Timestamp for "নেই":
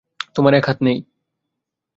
0.81-0.97